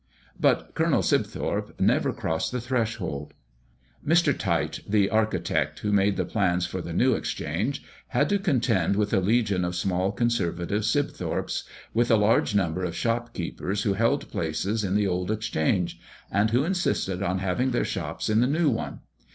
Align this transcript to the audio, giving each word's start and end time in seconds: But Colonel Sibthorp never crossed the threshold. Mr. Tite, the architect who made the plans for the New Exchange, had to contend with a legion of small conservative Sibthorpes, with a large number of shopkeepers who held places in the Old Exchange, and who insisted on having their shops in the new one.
But 0.39 0.73
Colonel 0.73 1.03
Sibthorp 1.03 1.79
never 1.79 2.11
crossed 2.11 2.51
the 2.51 2.59
threshold. 2.59 3.35
Mr. 4.03 4.35
Tite, 4.35 4.79
the 4.89 5.11
architect 5.11 5.77
who 5.81 5.91
made 5.91 6.17
the 6.17 6.25
plans 6.25 6.65
for 6.65 6.81
the 6.81 6.91
New 6.91 7.13
Exchange, 7.13 7.83
had 8.07 8.27
to 8.29 8.39
contend 8.39 8.95
with 8.95 9.13
a 9.13 9.19
legion 9.19 9.63
of 9.63 9.75
small 9.75 10.11
conservative 10.11 10.85
Sibthorpes, 10.85 11.65
with 11.93 12.09
a 12.09 12.17
large 12.17 12.55
number 12.55 12.83
of 12.83 12.95
shopkeepers 12.95 13.83
who 13.83 13.93
held 13.93 14.27
places 14.31 14.83
in 14.83 14.95
the 14.95 15.05
Old 15.05 15.29
Exchange, 15.29 15.99
and 16.31 16.49
who 16.49 16.63
insisted 16.63 17.21
on 17.21 17.37
having 17.37 17.69
their 17.69 17.85
shops 17.85 18.27
in 18.27 18.39
the 18.39 18.47
new 18.47 18.71
one. 18.71 19.01